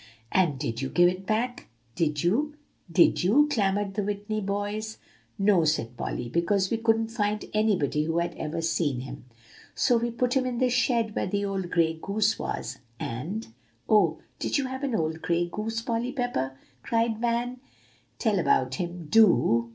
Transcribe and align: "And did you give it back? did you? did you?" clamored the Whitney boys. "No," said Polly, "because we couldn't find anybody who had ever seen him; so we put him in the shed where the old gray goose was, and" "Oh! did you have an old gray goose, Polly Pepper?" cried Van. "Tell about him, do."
"And 0.31 0.57
did 0.57 0.81
you 0.81 0.89
give 0.89 1.07
it 1.09 1.27
back? 1.27 1.67
did 1.93 2.23
you? 2.23 2.55
did 2.91 3.23
you?" 3.23 3.47
clamored 3.51 3.93
the 3.93 4.01
Whitney 4.01 4.41
boys. 4.41 4.97
"No," 5.37 5.63
said 5.63 5.95
Polly, 5.95 6.27
"because 6.27 6.71
we 6.71 6.77
couldn't 6.77 7.09
find 7.09 7.45
anybody 7.53 8.05
who 8.05 8.17
had 8.17 8.33
ever 8.33 8.63
seen 8.63 9.01
him; 9.01 9.25
so 9.75 9.97
we 9.97 10.09
put 10.09 10.35
him 10.35 10.47
in 10.47 10.57
the 10.57 10.71
shed 10.71 11.13
where 11.15 11.27
the 11.27 11.45
old 11.45 11.69
gray 11.69 11.99
goose 12.01 12.39
was, 12.39 12.79
and" 12.99 13.49
"Oh! 13.87 14.17
did 14.39 14.57
you 14.57 14.65
have 14.65 14.83
an 14.83 14.95
old 14.95 15.21
gray 15.21 15.47
goose, 15.47 15.83
Polly 15.83 16.11
Pepper?" 16.13 16.57
cried 16.81 17.19
Van. 17.19 17.59
"Tell 18.17 18.39
about 18.39 18.73
him, 18.81 19.05
do." 19.05 19.69